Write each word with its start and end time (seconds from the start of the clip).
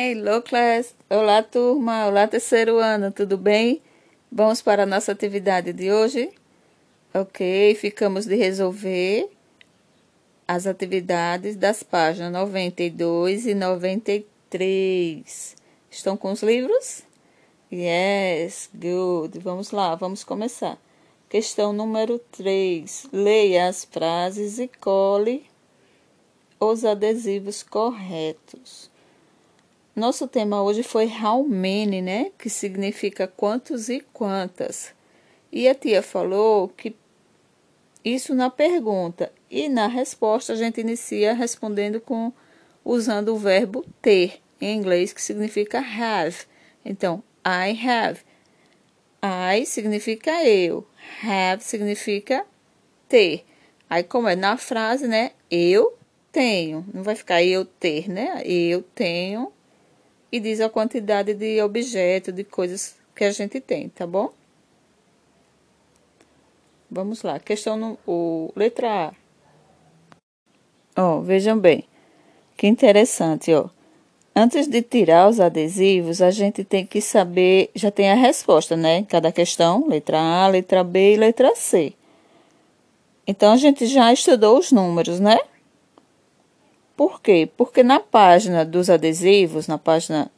Hello, 0.00 0.40
class! 0.40 0.94
Olá, 1.10 1.42
turma! 1.42 2.06
Olá, 2.06 2.28
terceiro 2.28 2.78
ano, 2.78 3.10
tudo 3.10 3.36
bem? 3.36 3.82
Vamos 4.30 4.62
para 4.62 4.84
a 4.84 4.86
nossa 4.86 5.10
atividade 5.10 5.72
de 5.72 5.90
hoje? 5.90 6.30
Ok, 7.12 7.74
ficamos 7.74 8.24
de 8.24 8.36
resolver 8.36 9.28
as 10.46 10.68
atividades 10.68 11.56
das 11.56 11.82
páginas 11.82 12.30
92 12.30 13.46
e 13.46 13.54
93. 13.54 15.56
Estão 15.90 16.16
com 16.16 16.30
os 16.30 16.44
livros? 16.44 17.02
Yes, 17.72 18.70
good. 18.72 19.40
Vamos 19.40 19.72
lá, 19.72 19.96
vamos 19.96 20.22
começar. 20.22 20.78
Questão 21.28 21.72
número 21.72 22.20
3. 22.30 23.08
Leia 23.12 23.66
as 23.66 23.84
frases 23.84 24.60
e 24.60 24.68
cole 24.68 25.44
os 26.60 26.84
adesivos 26.84 27.64
corretos. 27.64 28.96
Nosso 29.98 30.28
tema 30.28 30.62
hoje 30.62 30.84
foi 30.84 31.06
how 31.08 31.42
many, 31.42 32.00
né? 32.00 32.30
Que 32.38 32.48
significa 32.48 33.26
quantos 33.26 33.88
e 33.88 34.00
quantas. 34.12 34.94
E 35.50 35.68
a 35.68 35.74
tia 35.74 36.04
falou 36.04 36.68
que 36.68 36.94
isso 38.04 38.32
na 38.32 38.48
pergunta 38.48 39.32
e 39.50 39.68
na 39.68 39.88
resposta 39.88 40.52
a 40.52 40.56
gente 40.56 40.80
inicia 40.80 41.34
respondendo 41.34 42.00
com 42.00 42.32
usando 42.84 43.34
o 43.34 43.36
verbo 43.36 43.84
ter 44.00 44.40
em 44.60 44.76
inglês 44.76 45.12
que 45.12 45.20
significa 45.20 45.80
have. 45.80 46.46
Então, 46.84 47.20
I 47.44 47.76
have. 47.84 48.20
I 49.20 49.66
significa 49.66 50.44
eu, 50.44 50.86
have 51.24 51.64
significa 51.64 52.46
ter. 53.08 53.44
Aí 53.90 54.04
como 54.04 54.28
é 54.28 54.36
na 54.36 54.56
frase, 54.56 55.08
né? 55.08 55.32
Eu 55.50 55.98
tenho. 56.30 56.86
Não 56.94 57.02
vai 57.02 57.16
ficar 57.16 57.42
eu 57.42 57.64
ter, 57.64 58.08
né? 58.08 58.40
Eu 58.44 58.80
tenho. 58.94 59.52
E 60.30 60.40
diz 60.40 60.60
a 60.60 60.68
quantidade 60.68 61.34
de 61.34 61.60
objetos, 61.62 62.34
de 62.34 62.44
coisas 62.44 62.96
que 63.14 63.24
a 63.24 63.30
gente 63.30 63.60
tem, 63.60 63.88
tá 63.88 64.06
bom? 64.06 64.32
Vamos 66.90 67.22
lá. 67.22 67.38
Questão 67.38 67.76
no, 67.76 67.98
o, 68.06 68.52
letra 68.56 69.08
A. 69.08 69.12
Ó, 70.96 71.20
vejam 71.20 71.58
bem. 71.58 71.84
Que 72.56 72.66
interessante, 72.66 73.52
ó. 73.54 73.68
Antes 74.34 74.68
de 74.68 74.82
tirar 74.82 75.28
os 75.28 75.40
adesivos, 75.40 76.22
a 76.22 76.30
gente 76.30 76.62
tem 76.64 76.86
que 76.86 77.00
saber, 77.00 77.70
já 77.74 77.90
tem 77.90 78.10
a 78.10 78.14
resposta, 78.14 78.76
né? 78.76 79.02
Cada 79.08 79.32
questão, 79.32 79.86
letra 79.88 80.18
A, 80.18 80.46
letra 80.46 80.84
B 80.84 81.14
e 81.14 81.16
letra 81.16 81.54
C. 81.56 81.92
Então, 83.26 83.52
a 83.52 83.56
gente 83.56 83.86
já 83.86 84.12
estudou 84.12 84.58
os 84.58 84.70
números, 84.72 85.20
né? 85.20 85.38
Por 86.98 87.22
quê? 87.22 87.48
Porque 87.56 87.84
na 87.84 88.00
página 88.00 88.64
dos 88.64 88.90
adesivos, 88.90 89.68
na 89.68 89.78
página 89.78 90.28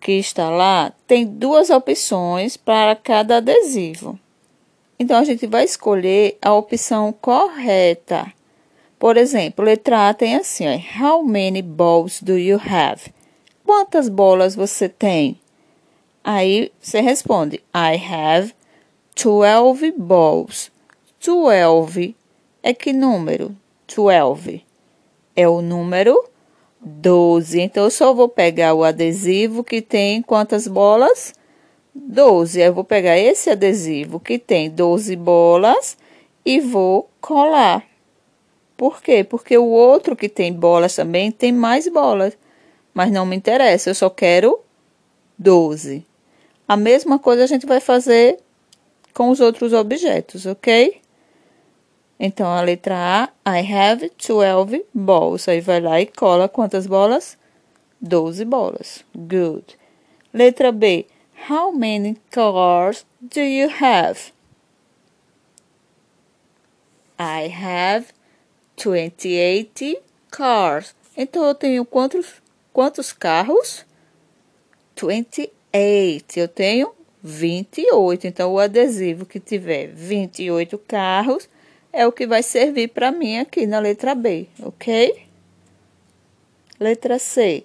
que 0.00 0.12
está 0.12 0.48
lá, 0.48 0.90
tem 1.06 1.26
duas 1.26 1.68
opções 1.68 2.56
para 2.56 2.96
cada 2.96 3.36
adesivo. 3.36 4.18
Então, 4.98 5.18
a 5.18 5.22
gente 5.22 5.46
vai 5.46 5.64
escolher 5.64 6.38
a 6.40 6.54
opção 6.54 7.12
correta. 7.12 8.32
Por 8.98 9.18
exemplo, 9.18 9.66
letra 9.66 10.08
A 10.08 10.14
tem 10.14 10.34
assim, 10.34 10.64
ó, 10.66 10.78
How 10.98 11.22
many 11.22 11.60
balls 11.60 12.22
do 12.22 12.38
you 12.38 12.58
have? 12.58 13.12
Quantas 13.66 14.08
bolas 14.08 14.56
você 14.56 14.88
tem? 14.88 15.38
Aí 16.24 16.72
você 16.80 17.02
responde, 17.02 17.56
I 17.74 18.02
have 18.02 18.54
12 19.22 19.92
balls. 19.92 20.72
12 21.22 22.16
é 22.62 22.72
que 22.72 22.94
número? 22.94 23.54
12 23.94 24.63
é 25.36 25.48
o 25.48 25.60
número 25.60 26.22
12. 26.80 27.60
Então, 27.60 27.84
eu 27.84 27.90
só 27.90 28.12
vou 28.12 28.28
pegar 28.28 28.74
o 28.74 28.84
adesivo 28.84 29.64
que 29.64 29.80
tem 29.80 30.22
quantas 30.22 30.68
bolas? 30.68 31.34
12. 31.94 32.60
Eu 32.60 32.74
vou 32.74 32.84
pegar 32.84 33.18
esse 33.18 33.50
adesivo 33.50 34.20
que 34.20 34.38
tem 34.38 34.70
12 34.70 35.16
bolas 35.16 35.96
e 36.44 36.60
vou 36.60 37.08
colar. 37.20 37.84
Por 38.76 39.00
quê? 39.00 39.24
Porque 39.24 39.56
o 39.56 39.66
outro 39.66 40.16
que 40.16 40.28
tem 40.28 40.52
bolas 40.52 40.94
também 40.94 41.30
tem 41.30 41.52
mais 41.52 41.88
bolas. 41.88 42.36
Mas 42.92 43.10
não 43.10 43.26
me 43.26 43.36
interessa, 43.36 43.90
eu 43.90 43.94
só 43.94 44.10
quero 44.10 44.60
12. 45.38 46.04
A 46.66 46.76
mesma 46.76 47.18
coisa 47.18 47.44
a 47.44 47.46
gente 47.46 47.66
vai 47.66 47.80
fazer 47.80 48.38
com 49.12 49.30
os 49.30 49.40
outros 49.40 49.72
objetos, 49.72 50.46
ok? 50.46 51.00
Então, 52.18 52.46
a 52.46 52.60
letra 52.60 53.30
A, 53.44 53.58
I 53.58 53.72
have 53.72 54.10
12 54.16 54.84
balls. 54.94 55.48
Aí 55.48 55.60
vai 55.60 55.80
lá 55.80 56.00
e 56.00 56.06
cola 56.06 56.48
quantas 56.48 56.86
bolas? 56.86 57.36
12 58.00 58.44
bolas. 58.44 59.04
Good. 59.14 59.78
Letra 60.32 60.70
B, 60.70 61.06
how 61.48 61.72
many 61.72 62.16
cars 62.30 63.04
do 63.20 63.40
you 63.40 63.68
have? 63.80 64.32
I 67.18 67.48
have 67.48 68.06
28 68.76 70.02
cars. 70.30 70.94
Então, 71.16 71.44
eu 71.44 71.54
tenho 71.54 71.84
quantos, 71.84 72.42
quantos 72.72 73.12
carros? 73.12 73.84
28. 74.96 76.36
Eu 76.36 76.48
tenho 76.48 76.92
28. 77.22 78.26
Então, 78.26 78.52
o 78.52 78.58
adesivo 78.58 79.26
que 79.26 79.40
tiver 79.40 79.88
28 79.88 80.76
carros 80.78 81.48
é 81.94 82.06
o 82.06 82.12
que 82.12 82.26
vai 82.26 82.42
servir 82.42 82.88
para 82.88 83.12
mim 83.12 83.38
aqui 83.38 83.66
na 83.66 83.78
letra 83.78 84.14
B, 84.14 84.48
ok? 84.60 85.26
Letra 86.78 87.18
C. 87.20 87.64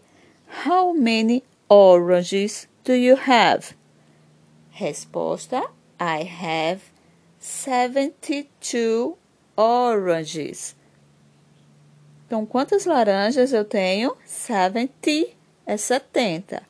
How 0.66 0.94
many 0.94 1.44
oranges 1.68 2.68
do 2.86 2.94
you 2.94 3.18
have? 3.28 3.76
Resposta: 4.70 5.64
I 6.00 6.30
have 6.42 6.82
72 7.40 9.16
oranges. 9.58 10.76
Então, 12.28 12.46
quantas 12.46 12.86
laranjas 12.86 13.52
eu 13.52 13.66
tenho? 13.66 14.16
70 14.24 15.36
é 15.66 15.76
70. 15.76 16.62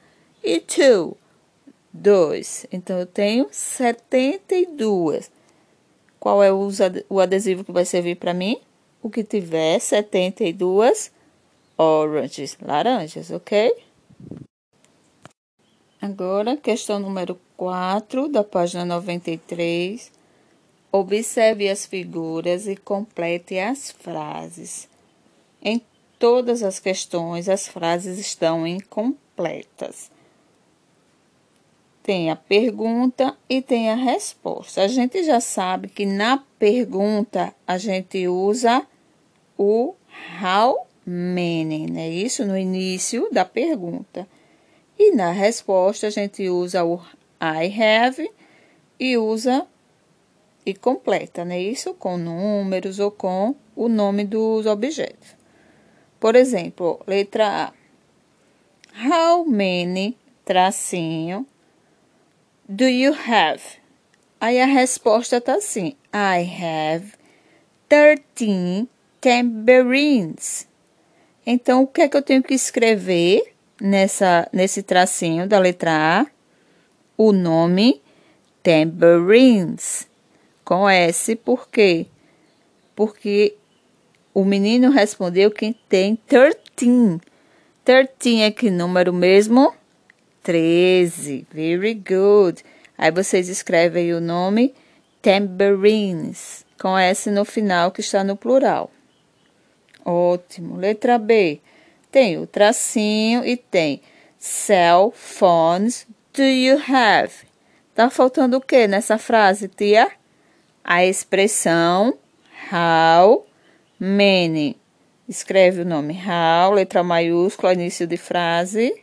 E 0.41 0.59
2, 0.61 1.13
2. 1.91 2.65
Então, 2.71 2.97
eu 2.97 3.05
tenho 3.05 3.49
72. 3.51 5.29
Qual 6.19 6.43
é 6.43 6.51
o 6.51 7.19
adesivo 7.19 7.63
que 7.63 7.71
vai 7.71 7.85
servir 7.85 8.15
para 8.15 8.33
mim? 8.33 8.59
O 9.01 9.09
que 9.09 9.23
tiver 9.23 9.79
72 9.79 11.11
oranges, 11.77 12.57
laranjas, 12.61 13.31
ok? 13.31 13.73
Agora, 16.01 16.57
questão 16.57 16.99
número 16.99 17.39
4 17.55 18.27
da 18.27 18.43
página 18.43 18.83
93. 18.83 20.11
Observe 20.91 21.69
as 21.69 21.85
figuras 21.85 22.67
e 22.67 22.75
complete 22.75 23.57
as 23.57 23.91
frases. 23.91 24.89
Em 25.61 25.81
todas 26.17 26.63
as 26.63 26.79
questões, 26.79 27.47
as 27.47 27.67
frases 27.67 28.17
estão 28.19 28.67
incompletas 28.67 30.11
tem 32.09 32.31
a 32.31 32.35
pergunta 32.35 33.37
e 33.47 33.61
tem 33.61 33.91
a 33.91 33.93
resposta. 33.93 34.81
A 34.81 34.87
gente 34.87 35.23
já 35.23 35.39
sabe 35.39 35.87
que 35.87 36.07
na 36.07 36.43
pergunta 36.57 37.53
a 37.67 37.77
gente 37.77 38.27
usa 38.27 38.83
o 39.55 39.93
how 40.43 40.87
many, 41.05 41.85
né? 41.85 42.09
Isso 42.09 42.43
no 42.47 42.57
início 42.57 43.29
da 43.31 43.45
pergunta. 43.45 44.27
E 44.97 45.11
na 45.11 45.29
resposta 45.29 46.07
a 46.07 46.09
gente 46.09 46.49
usa 46.49 46.83
o 46.83 46.99
I 47.39 47.79
have 47.79 48.31
e 48.99 49.15
usa 49.15 49.67
e 50.65 50.73
completa, 50.73 51.45
né? 51.45 51.61
Isso 51.61 51.93
com 51.93 52.17
números 52.17 52.97
ou 52.97 53.11
com 53.11 53.53
o 53.75 53.87
nome 53.87 54.25
dos 54.25 54.65
objetos. 54.65 55.35
Por 56.19 56.35
exemplo, 56.35 56.99
letra 57.05 57.67
A. 57.67 57.73
How 59.07 59.45
many 59.45 60.17
tracinho 60.43 61.45
do 62.69 62.85
you 62.85 63.13
have? 63.13 63.61
Aí 64.39 64.61
a 64.61 64.65
resposta 64.65 65.41
tá 65.41 65.55
assim: 65.55 65.95
I 66.13 66.47
have 66.63 67.13
13 67.89 68.87
tambourines. 69.19 70.67
Então, 71.43 71.81
o 71.81 71.87
que 71.87 72.01
é 72.01 72.07
que 72.07 72.15
eu 72.15 72.21
tenho 72.21 72.43
que 72.43 72.53
escrever 72.53 73.55
nessa, 73.81 74.47
nesse 74.53 74.83
tracinho 74.83 75.47
da 75.47 75.57
letra 75.57 76.21
A? 76.21 76.27
O 77.17 77.33
nome 77.33 78.01
tambourines 78.61 80.07
com 80.63 80.87
S, 80.87 81.35
por 81.37 81.67
quê? 81.69 82.05
Porque 82.95 83.55
o 84.31 84.45
menino 84.45 84.91
respondeu 84.91 85.49
que 85.49 85.75
tem 85.89 86.15
13. 86.15 87.19
13 87.83 88.41
é 88.41 88.51
que 88.51 88.69
número 88.69 89.11
mesmo? 89.11 89.73
13. 90.49 91.45
Very 91.53 91.93
good. 91.93 92.63
Aí 92.97 93.11
vocês 93.11 93.49
escrevem 93.49 94.15
o 94.15 94.19
nome 94.19 94.73
tambourines, 95.21 96.65
com 96.81 96.97
S 96.97 97.29
no 97.29 97.45
final 97.45 97.91
que 97.91 98.01
está 98.01 98.23
no 98.23 98.35
plural. 98.35 98.89
Ótimo. 100.03 100.75
Letra 100.75 101.19
B. 101.19 101.61
Tem 102.11 102.39
o 102.39 102.47
tracinho 102.47 103.45
e 103.45 103.55
tem 103.55 104.01
cell 104.39 105.13
phones 105.15 106.07
do 106.33 106.41
you 106.41 106.79
have? 106.79 107.31
Tá 107.93 108.09
faltando 108.09 108.57
o 108.57 108.61
que 108.61 108.87
nessa 108.87 109.19
frase, 109.19 109.67
tia? 109.67 110.09
A 110.83 111.05
expressão 111.05 112.17
how 112.73 113.45
many. 113.99 114.75
Escreve 115.27 115.81
o 115.81 115.85
nome 115.85 116.19
how, 116.25 116.71
letra 116.71 117.03
maiúscula, 117.03 117.73
início 117.73 118.07
de 118.07 118.17
frase, 118.17 118.99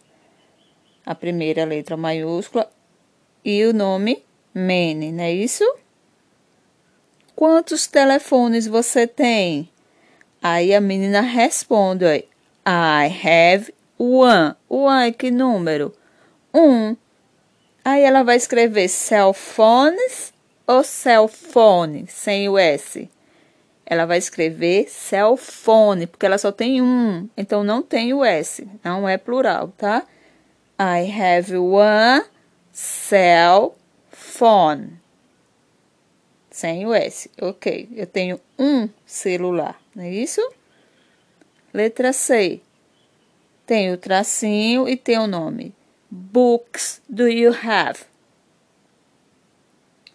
a 1.07 1.15
primeira 1.15 1.65
letra 1.65 1.97
maiúscula, 1.97 2.69
e 3.45 3.65
o 3.65 3.73
nome 3.73 4.25
many, 4.53 5.13
não 5.13 5.23
é 5.23 5.33
isso? 5.33 5.65
Quantos 7.37 7.87
telefones 7.87 8.67
você 8.67 9.07
tem? 9.07 9.71
Aí 10.43 10.75
a 10.75 10.81
menina 10.81 11.21
responde, 11.21 12.25
I 12.67 13.07
have 13.25 13.73
one. 13.97 14.55
One, 14.69 15.13
que 15.13 15.31
número? 15.31 15.95
Um. 16.53 16.97
Aí 17.85 18.03
ela 18.03 18.25
vai 18.25 18.37
escrever 18.37 18.89
cell 18.89 19.33
phones 19.33 20.35
ou 20.67 20.83
cell 20.83 21.29
phone, 21.29 22.07
sem 22.09 22.49
o 22.49 22.59
S. 22.59 23.09
Ela 23.85 24.05
vai 24.05 24.19
escrever 24.19 24.89
cell 24.89 25.37
phone, 25.37 26.09
porque 26.09 26.27
ela 26.27 26.39
só 26.39 26.51
tem 26.51 26.83
um, 26.83 27.29
então 27.37 27.63
não 27.63 27.83
tem 27.83 28.13
o 28.13 28.25
S, 28.25 28.67
não 28.83 29.09
é 29.09 29.17
plural, 29.17 29.73
tá? 29.79 30.05
I 30.79 31.11
have 31.11 31.57
one 31.57 32.25
cell 32.73 33.77
phone. 34.11 35.01
Sem 36.51 36.87
o 36.87 36.95
S, 36.95 37.31
ok. 37.41 37.89
Eu 37.93 38.07
tenho 38.07 38.41
um 38.59 38.89
celular, 39.05 39.81
não 39.95 40.05
é 40.05 40.11
isso? 40.11 40.41
Letra 41.73 42.13
C. 42.13 42.61
Tem 43.67 43.93
o 43.93 43.99
tracinho 43.99 44.89
e 44.89 44.97
tem 44.97 45.19
o 45.19 45.27
nome. 45.27 45.75
Books 46.11 47.03
do 47.09 47.27
you 47.29 47.53
have? 47.53 48.05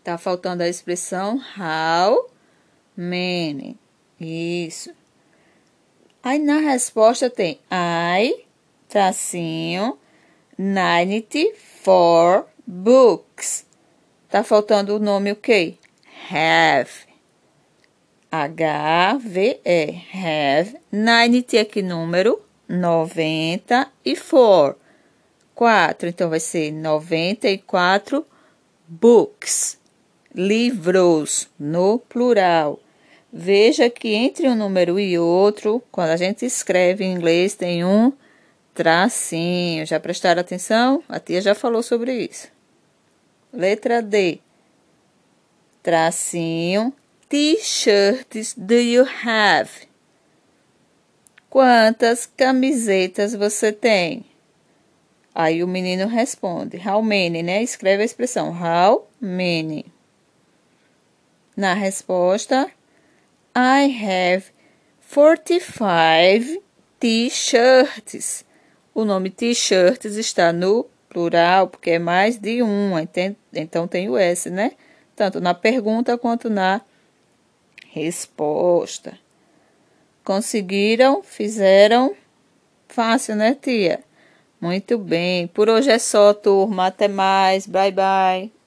Tá 0.03 0.17
faltando 0.17 0.63
a 0.63 0.67
expressão 0.67 1.39
how 1.57 2.29
many. 2.95 3.77
Isso. 4.19 4.91
Aí 6.23 6.39
na 6.39 6.57
resposta 6.57 7.29
tem 7.29 7.59
I, 7.71 8.45
tracinho, 8.87 9.97
94 10.63 12.45
books. 12.67 13.65
Tá 14.29 14.43
faltando 14.43 14.95
o 14.95 14.99
nome 14.99 15.31
o 15.31 15.35
quê? 15.35 15.73
Have. 16.29 16.91
H-V-E. 18.31 20.03
Have. 20.13 20.77
90 20.91 21.61
aqui 21.61 21.81
número. 21.81 22.39
94. 22.69 24.79
4. 25.55 26.09
Então 26.09 26.29
vai 26.29 26.39
ser 26.39 26.71
94 26.71 28.23
books 28.87 29.79
livros, 30.31 31.49
no 31.59 31.97
plural. 31.97 32.79
Veja 33.33 33.89
que 33.89 34.09
entre 34.09 34.47
um 34.47 34.55
número 34.55 34.99
e 34.99 35.17
outro, 35.17 35.81
quando 35.91 36.09
a 36.09 36.17
gente 36.17 36.45
escreve 36.45 37.03
em 37.03 37.13
inglês, 37.13 37.55
tem 37.55 37.83
um 37.83 38.13
tracinho. 38.73 39.85
Já 39.85 39.99
prestaram 39.99 40.41
atenção? 40.41 41.03
A 41.07 41.19
tia 41.19 41.41
já 41.41 41.55
falou 41.55 41.83
sobre 41.83 42.13
isso. 42.25 42.47
Letra 43.53 44.01
D. 44.01 44.39
Tracinho. 45.83 46.93
T-shirts 47.27 48.53
do 48.57 48.73
you 48.73 49.07
have? 49.25 49.87
Quantas 51.49 52.25
camisetas 52.25 53.33
você 53.33 53.71
tem? 53.71 54.25
Aí 55.33 55.63
o 55.63 55.67
menino 55.67 56.07
responde, 56.07 56.77
how 56.85 57.01
many, 57.01 57.41
né? 57.41 57.63
Escreve 57.63 58.03
a 58.03 58.05
expressão 58.05 58.49
how 58.49 59.07
many. 59.19 59.85
Na 61.55 61.73
resposta, 61.73 62.69
I 63.55 63.97
have 64.05 64.45
45 65.13 66.61
t-shirts. 66.99 68.45
O 68.93 69.05
nome 69.05 69.29
t-shirts 69.29 70.15
está 70.15 70.51
no 70.51 70.85
plural 71.07 71.67
porque 71.67 71.91
é 71.91 71.99
mais 71.99 72.37
de 72.37 72.61
um, 72.63 72.93
então 73.53 73.87
tem 73.87 74.09
o 74.09 74.17
S, 74.17 74.49
né? 74.49 74.73
Tanto 75.15 75.39
na 75.39 75.53
pergunta 75.53 76.17
quanto 76.17 76.49
na 76.49 76.81
resposta. 77.89 79.17
Conseguiram? 80.23 81.21
Fizeram? 81.23 82.15
Fácil, 82.87 83.35
né, 83.35 83.55
tia? 83.59 84.03
Muito 84.59 84.97
bem. 84.97 85.47
Por 85.47 85.69
hoje 85.69 85.89
é 85.89 85.97
só, 85.97 86.33
turma. 86.33 86.87
Até 86.87 87.07
mais. 87.07 87.65
Bye, 87.65 87.91
bye. 87.91 88.60